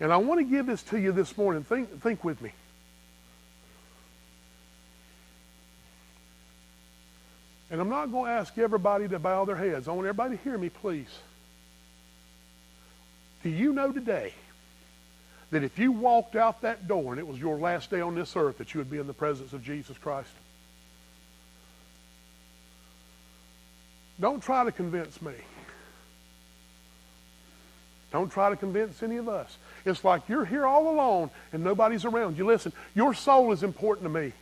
[0.01, 1.63] And I want to give this to you this morning.
[1.63, 2.53] Think, think with me.
[7.71, 9.89] And I'm not going to ask everybody to bow their heads.
[9.89, 11.09] I want everybody to hear me, please.
[13.43, 14.33] Do you know today
[15.51, 18.37] that if you walked out that door and it was your last day on this
[18.37, 20.31] earth, that you would be in the presence of Jesus Christ?
[24.21, 25.35] Don't try to convince me.
[28.13, 29.59] Don't try to convince any of us.
[29.85, 32.47] It's like you're here all alone and nobody's around you.
[32.47, 34.33] Listen, your soul is important to me.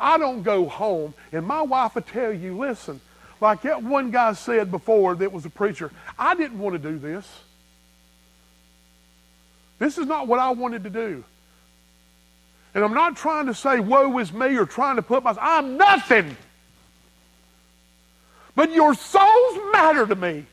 [0.00, 3.00] I don't go home, and my wife will tell you, listen,
[3.40, 6.98] like that one guy said before that was a preacher, I didn't want to do
[6.98, 7.28] this.
[9.78, 11.22] This is not what I wanted to do.
[12.74, 15.76] And I'm not trying to say, woe is me, or trying to put myself, I'm
[15.76, 16.36] nothing.
[18.54, 20.46] But your souls matter to me.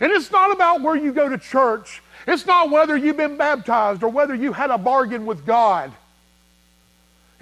[0.00, 2.02] And it's not about where you go to church.
[2.26, 5.92] It's not whether you've been baptized or whether you had a bargain with God.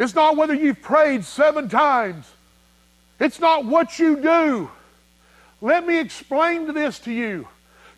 [0.00, 2.26] It's not whether you've prayed seven times.
[3.20, 4.70] It's not what you do.
[5.60, 7.46] Let me explain this to you.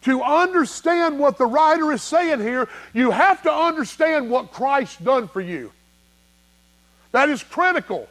[0.02, 5.28] To understand what the writer is saying here, you have to understand what Christ done
[5.28, 5.70] for you.
[7.12, 8.08] That is critical.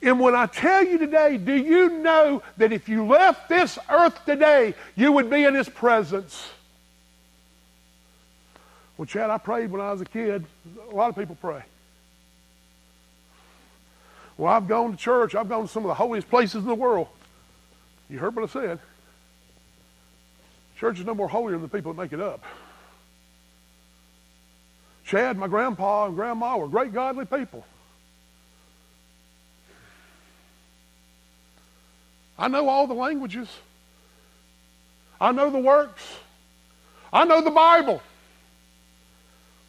[0.00, 4.24] And when I tell you today, do you know that if you left this earth
[4.24, 6.48] today, you would be in His presence?
[8.96, 10.44] Well, Chad, I prayed when I was a kid.
[10.92, 11.64] A lot of people pray.
[14.42, 15.36] Well, I've gone to church.
[15.36, 17.06] I've gone to some of the holiest places in the world.
[18.10, 18.80] You heard what I said.
[20.76, 22.42] Church is no more holier than the people that make it up.
[25.04, 27.64] Chad, my grandpa and grandma were great godly people.
[32.36, 33.46] I know all the languages.
[35.20, 36.02] I know the works.
[37.12, 38.02] I know the Bible.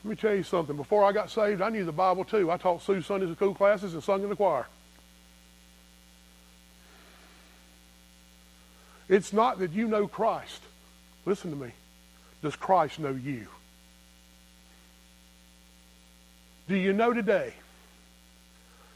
[0.04, 0.76] Let me tell you something.
[0.76, 2.52] Before I got saved, I knew the Bible too.
[2.52, 4.68] I taught Sue Sunday school classes and sung in the choir.
[9.08, 10.62] It's not that you know Christ.
[11.26, 11.72] Listen to me.
[12.42, 13.48] Does Christ know you?
[16.68, 17.54] Do you know today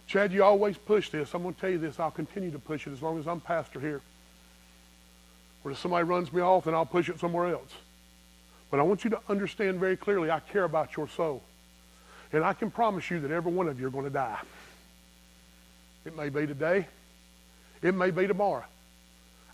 [0.08, 1.34] Chad, you always push this.
[1.34, 2.00] I'm going to tell you this.
[2.00, 4.02] I'll continue to push it as long as I'm pastor here.
[5.64, 7.72] Or if somebody runs me off, then I'll push it somewhere else.
[8.70, 11.42] But I want you to understand very clearly I care about your soul.
[12.34, 14.40] And I can promise you that every one of you are going to die.
[16.06, 16.88] It may be today.
[17.82, 18.66] It may be tomorrow.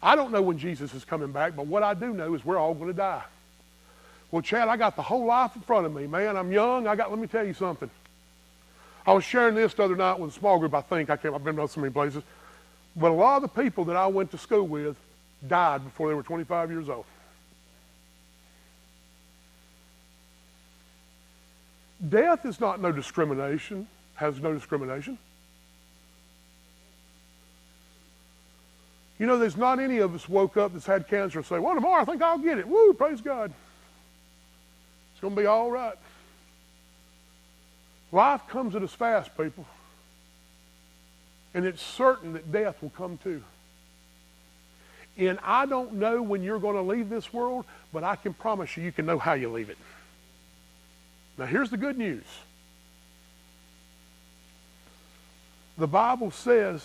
[0.01, 2.57] I don't know when Jesus is coming back, but what I do know is we're
[2.57, 3.23] all going to die.
[4.31, 6.35] Well, Chad, I got the whole life in front of me, man.
[6.35, 6.87] I'm young.
[6.87, 7.89] I got, let me tell you something.
[9.05, 11.09] I was sharing this the other night with a small group, I think.
[11.09, 12.23] I can't, I've been to so many places.
[12.95, 14.95] But a lot of the people that I went to school with
[15.47, 17.05] died before they were 25 years old.
[22.07, 25.17] Death is not no discrimination, has no discrimination.
[29.19, 31.75] You know, there's not any of us woke up that's had cancer and say, well,
[31.75, 32.67] tomorrow I think I'll get it.
[32.67, 33.53] Woo, praise God.
[35.13, 35.95] It's going to be all right.
[38.11, 39.65] Life comes at us fast, people.
[41.53, 43.43] And it's certain that death will come too.
[45.17, 48.75] And I don't know when you're going to leave this world, but I can promise
[48.75, 49.77] you, you can know how you leave it.
[51.37, 52.23] Now, here's the good news
[55.77, 56.83] the Bible says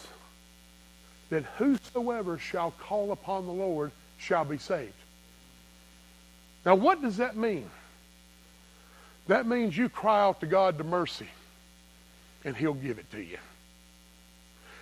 [1.30, 4.92] that whosoever shall call upon the Lord shall be saved.
[6.64, 7.68] Now, what does that mean?
[9.26, 11.28] That means you cry out to God to mercy,
[12.44, 13.38] and He'll give it to you.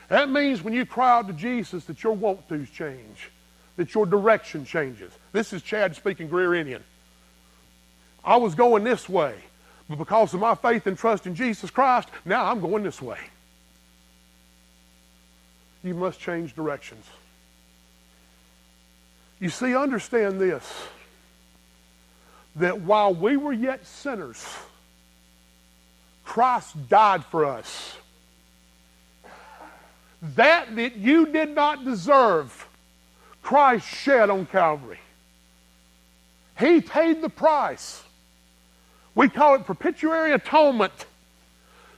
[0.08, 3.30] That means when you cry out to Jesus that your want to's change,
[3.76, 5.12] that your direction changes.
[5.32, 6.84] This is Chad speaking Greer Indian.
[8.24, 9.34] I was going this way,
[9.88, 13.18] but because of my faith and trust in Jesus Christ, now I'm going this way.
[15.84, 17.04] You must change directions.
[19.38, 20.64] You see, understand this
[22.56, 24.44] that while we were yet sinners,
[26.24, 27.96] Christ died for us.
[30.34, 32.66] That that you did not deserve,
[33.42, 34.98] Christ shed on Calvary.
[36.58, 38.02] He paid the price.
[39.16, 41.06] We call it propitiatory atonement.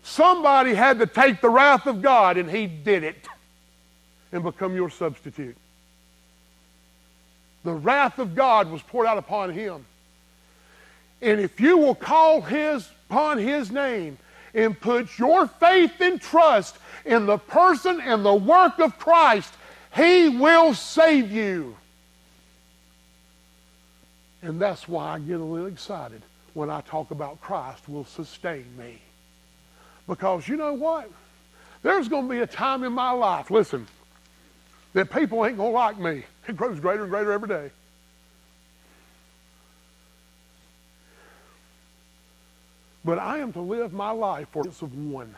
[0.03, 3.29] Somebody had to take the wrath of God, and He did it
[4.33, 5.57] and become your substitute.
[7.65, 9.85] The wrath of God was poured out upon Him.
[11.21, 14.19] And if you will call his upon his name
[14.55, 19.53] and put your faith and trust in the person and the work of Christ,
[19.95, 21.77] he will save you.
[24.43, 26.23] And that's why I get a little excited
[26.59, 28.99] when I talk about Christ will sustain me.
[30.09, 31.09] Because you know what?
[31.85, 33.87] There's going to be a time in my life, listen,
[34.93, 36.25] that people ain't going to like me.
[36.49, 37.71] It grows greater and greater every day.
[43.05, 45.33] But I am to live my life for it's of one.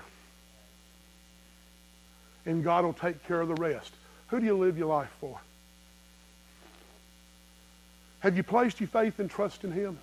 [2.46, 3.92] And God will take care of the rest.
[4.28, 5.38] Who do you live your life for?
[8.20, 9.98] Have you placed your faith and trust in Him?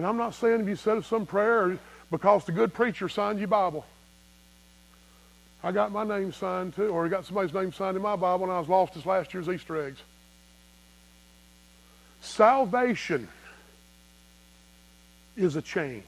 [0.00, 1.78] And I'm not saying if you said some prayer
[2.10, 3.84] because the good preacher signed your Bible.
[5.62, 8.46] I got my name signed too, or I got somebody's name signed in my Bible
[8.46, 10.00] when I was lost as last year's Easter eggs.
[12.22, 13.28] Salvation
[15.36, 16.02] is a change.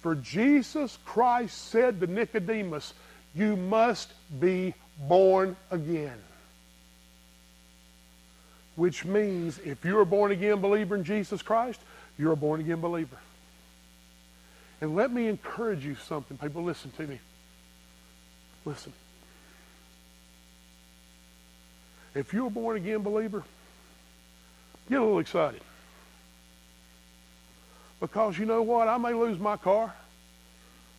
[0.00, 2.94] For Jesus Christ said to Nicodemus,
[3.34, 4.74] You must be
[5.08, 6.18] born again.
[8.76, 11.80] Which means if you're a born again believer in Jesus Christ,
[12.18, 13.16] you're a born again believer.
[14.80, 16.36] And let me encourage you something.
[16.36, 17.20] People, listen to me.
[18.64, 18.92] Listen.
[22.14, 23.44] If you're a born again believer,
[24.88, 25.60] get a little excited.
[28.00, 28.88] Because you know what?
[28.88, 29.94] I may lose my car.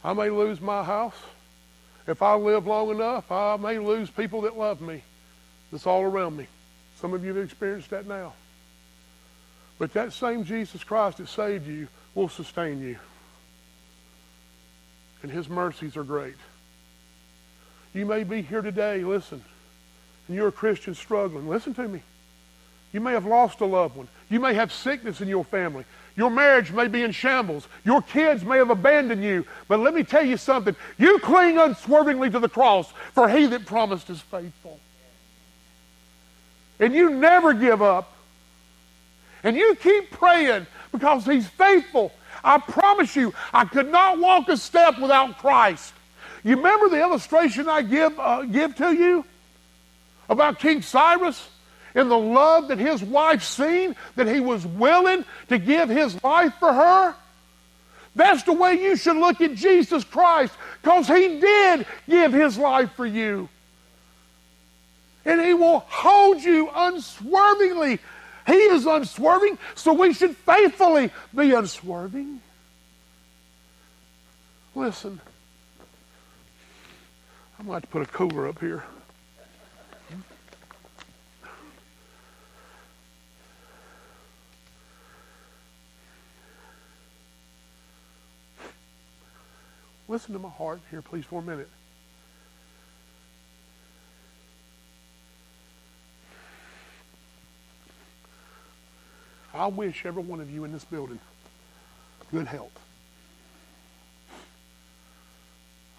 [0.04, 1.16] I may lose my house.
[2.08, 5.04] If I live long enough, I may lose people that love me,
[5.72, 6.48] that's all around me.
[7.00, 8.34] Some of you have experienced that now.
[9.80, 12.98] But that same Jesus Christ that saved you will sustain you.
[15.22, 16.36] And his mercies are great.
[17.94, 19.44] You may be here today, listen,
[20.28, 21.48] and you're a Christian struggling.
[21.48, 22.02] Listen to me.
[22.92, 24.08] You may have lost a loved one.
[24.30, 25.86] You may have sickness in your family.
[26.16, 27.68] Your marriage may be in shambles.
[27.84, 29.46] Your kids may have abandoned you.
[29.68, 30.76] But let me tell you something.
[31.00, 34.80] You cling unswervingly to the cross, for he that promised is faithful.
[36.80, 38.14] And you never give up.
[39.44, 42.12] And you keep praying because he's faithful.
[42.44, 45.94] I promise you, I could not walk a step without Christ.
[46.44, 49.26] You remember the illustration I give, uh, give to you
[50.30, 51.50] about King Cyrus
[51.96, 56.54] and the love that his wife seen, that he was willing to give his life
[56.60, 57.16] for her?
[58.16, 62.92] That's the way you should look at Jesus Christ because he did give his life
[62.94, 63.50] for you.
[65.26, 68.00] And he will hold you unswervingly.
[68.46, 72.42] He is unswerving, so we should faithfully be unswerving.
[74.76, 75.22] Listen.
[77.58, 78.84] Have to put a cooler up here.
[90.10, 91.70] Listen to my heart here, please, for a minute.
[99.54, 101.20] I wish every one of you in this building
[102.32, 102.72] good health.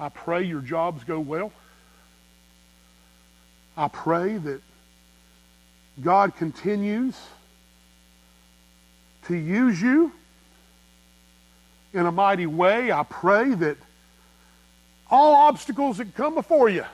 [0.00, 1.52] I pray your jobs go well.
[3.76, 4.60] I pray that
[6.02, 7.16] God continues
[9.26, 10.10] to use you
[11.92, 12.90] in a mighty way.
[12.90, 13.76] I pray that
[15.08, 16.84] all obstacles that come before you,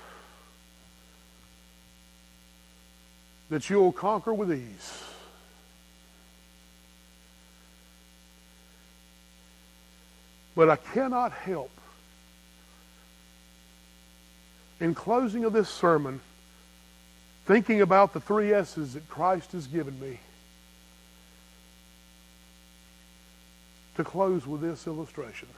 [3.48, 5.09] that you'll conquer with ease.
[10.60, 11.70] But I cannot help
[14.78, 16.20] in closing of this sermon,
[17.46, 20.20] thinking about the three S's that Christ has given me,
[23.96, 25.48] to close with this illustration.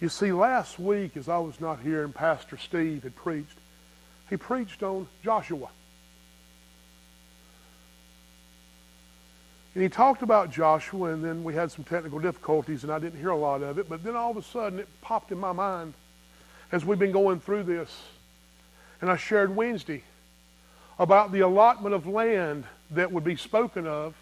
[0.00, 3.56] You see, last week, as I was not here and Pastor Steve had preached,
[4.30, 5.68] he preached on Joshua.
[9.74, 13.18] And he talked about Joshua, and then we had some technical difficulties, and I didn't
[13.18, 13.88] hear a lot of it.
[13.88, 15.94] But then all of a sudden, it popped in my mind
[16.70, 18.02] as we've been going through this.
[19.00, 20.02] And I shared Wednesday
[20.98, 24.14] about the allotment of land that would be spoken of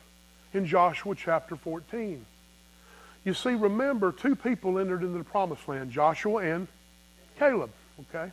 [0.55, 2.25] in Joshua chapter 14.
[3.25, 6.69] You see, remember, two people entered into the promised land Joshua and
[7.39, 7.71] Caleb,
[8.09, 8.31] okay?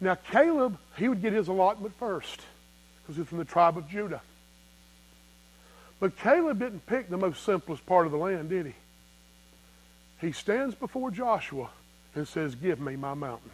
[0.00, 2.42] Now, Caleb, he would get his allotment first
[3.02, 4.20] because he's from the tribe of Judah.
[6.04, 8.74] But Caleb didn't pick the most simplest part of the land, did he?
[10.20, 11.70] He stands before Joshua
[12.14, 13.50] and says, Give me my mountain.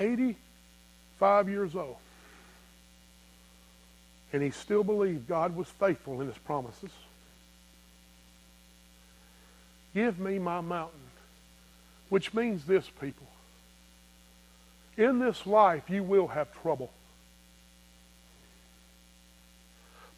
[0.00, 1.98] Eighty-five years old.
[4.32, 6.92] And he still believed God was faithful in his promises.
[9.92, 10.98] Give me my mountain.
[12.08, 13.26] Which means this, people.
[14.96, 16.90] In this life, you will have trouble.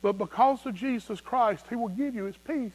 [0.02, 2.72] But because of Jesus Christ, he will give you his peace.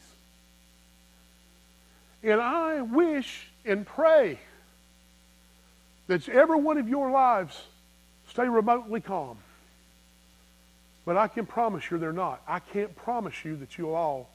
[2.22, 4.38] And I wish and pray
[6.08, 7.62] that every one of your lives
[8.30, 9.36] stay remotely calm.
[11.04, 12.42] But I can promise you they're not.
[12.48, 14.30] I can't promise you that you'll all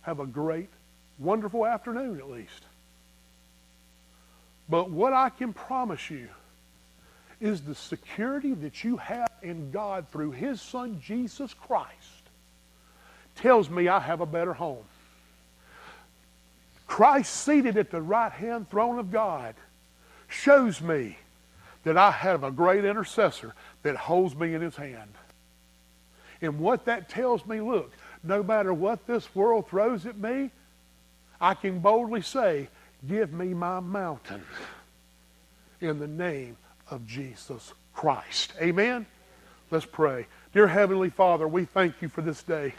[0.00, 0.68] have a great,
[1.18, 2.64] wonderful afternoon at least.
[4.68, 6.28] But what I can promise you
[7.40, 12.21] is the security that you have in God through His Son Jesus Christ
[13.36, 14.84] tells me I have a better home.
[16.86, 19.54] Christ seated at the right hand throne of God
[20.28, 21.16] shows me
[21.84, 25.12] that I have a great intercessor that holds me in his hand.
[26.40, 30.50] And what that tells me, look, no matter what this world throws at me,
[31.40, 32.68] I can boldly say,
[33.08, 34.44] Give me my mountain
[35.80, 36.56] in the name
[36.88, 38.52] of Jesus Christ.
[38.60, 39.06] Amen?
[39.72, 40.26] Let's pray.
[40.52, 42.74] Dear Heavenly Father, we thank you for this day.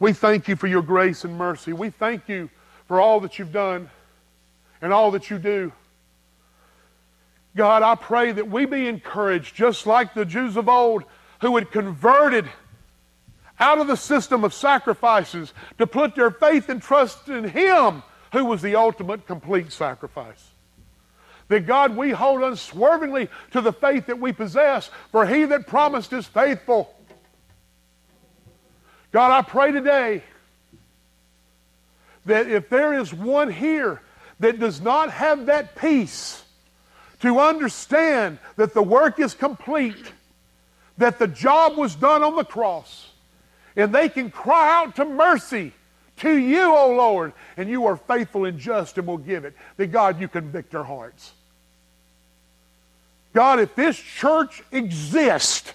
[0.00, 1.72] We thank you for your grace and mercy.
[1.72, 2.50] We thank you
[2.86, 3.90] for all that you've done
[4.80, 5.72] and all that you do.
[7.56, 11.04] God, I pray that we be encouraged, just like the Jews of old
[11.40, 12.48] who had converted
[13.58, 18.44] out of the system of sacrifices to put their faith and trust in Him who
[18.44, 20.50] was the ultimate complete sacrifice.
[21.48, 26.12] That God, we hold unswervingly to the faith that we possess, for He that promised
[26.12, 26.94] is faithful.
[29.12, 30.22] God, I pray today
[32.26, 34.02] that if there is one here
[34.40, 36.44] that does not have that peace
[37.20, 40.12] to understand that the work is complete,
[40.98, 43.10] that the job was done on the cross,
[43.76, 45.72] and they can cry out to mercy
[46.18, 49.86] to you, O Lord, and you are faithful and just and will give it, that
[49.88, 51.32] God, you convict our hearts.
[53.32, 55.72] God, if this church exists,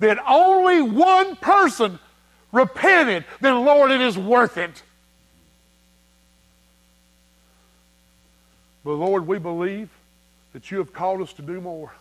[0.00, 1.98] that only one person
[2.52, 4.82] repented, then Lord, it is worth it.
[8.84, 9.90] But Lord, we believe
[10.52, 11.92] that you have called us to do more.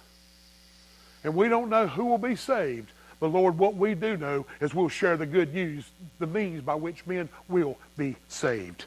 [1.23, 2.91] And we don't know who will be saved.
[3.19, 5.89] But Lord, what we do know is we'll share the good news,
[6.19, 8.85] the means by which men will be saved.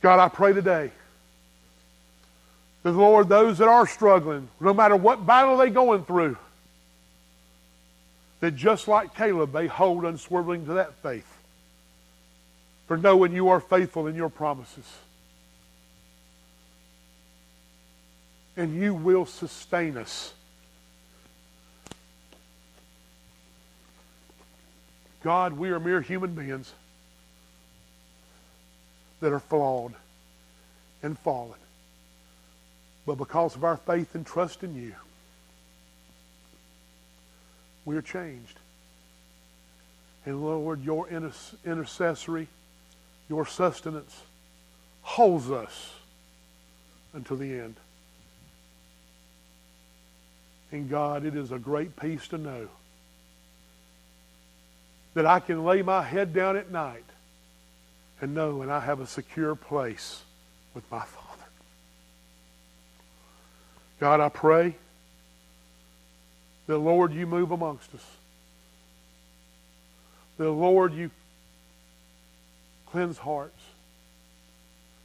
[0.00, 0.90] God, I pray today
[2.82, 6.36] that, Lord, those that are struggling, no matter what battle they're going through,
[8.40, 11.26] that just like Caleb, they hold unswerving to that faith.
[12.86, 14.86] For knowing you are faithful in your promises.
[18.56, 20.32] And you will sustain us.
[25.22, 26.72] God, we are mere human beings
[29.20, 29.94] that are flawed
[31.02, 31.58] and fallen.
[33.04, 34.94] But because of our faith and trust in you,
[37.88, 38.58] we are changed.
[40.26, 42.46] And Lord, your intercessory,
[43.30, 44.14] your sustenance
[45.00, 45.94] holds us
[47.14, 47.76] until the end.
[50.70, 52.68] And God, it is a great peace to know
[55.14, 57.06] that I can lay my head down at night
[58.20, 60.24] and know and I have a secure place
[60.74, 61.44] with my Father.
[63.98, 64.74] God, I pray
[66.68, 68.04] that, Lord, you move amongst us.
[70.36, 71.10] That, Lord, you
[72.86, 73.60] cleanse hearts.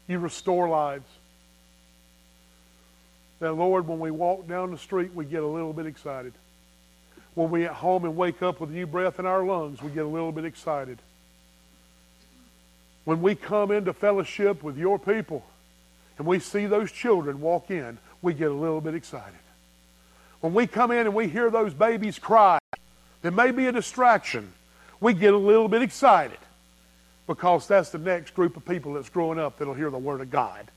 [0.07, 1.09] You restore lives.
[3.39, 6.34] That, Lord, when we walk down the street, we get a little bit excited.
[7.34, 10.03] When we at home and wake up with new breath in our lungs, we get
[10.05, 10.99] a little bit excited.
[13.05, 15.45] When we come into fellowship with your people
[16.18, 19.39] and we see those children walk in, we get a little bit excited.
[20.44, 22.60] When we come in and we hear those babies cry,
[23.22, 24.52] there may be a distraction.
[25.00, 26.38] We get a little bit excited
[27.28, 30.30] because that's the next group of people that's growing up that'll hear the Word of
[30.30, 30.70] God.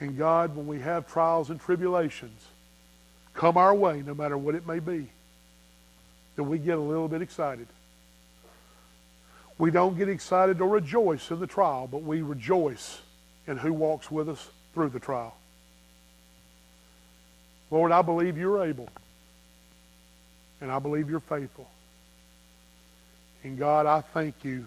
[0.00, 2.44] And God, when we have trials and tribulations
[3.34, 5.06] come our way, no matter what it may be,
[6.34, 7.68] then we get a little bit excited.
[9.58, 13.00] We don't get excited or rejoice in the trial, but we rejoice
[13.46, 15.36] in who walks with us through the trial.
[17.70, 18.88] Lord, I believe you're able.
[20.60, 21.68] And I believe you're faithful.
[23.42, 24.66] And God, I thank you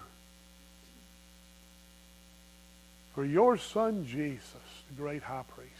[3.15, 4.53] for your son Jesus,
[4.89, 5.71] the great high priest.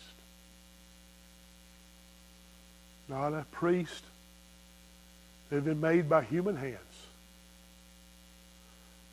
[3.08, 4.04] Not a priest
[5.50, 6.80] that had been made by human hands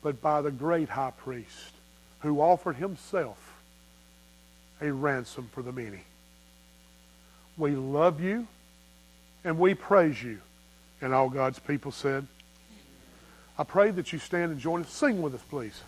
[0.05, 1.71] but by the great high priest
[2.19, 3.55] who offered himself
[4.79, 6.03] a ransom for the many.
[7.57, 8.47] We love you
[9.43, 10.41] and we praise you.
[11.01, 12.27] And all God's people said,
[13.57, 14.91] I pray that you stand and join us.
[14.91, 15.81] Sing with us, please.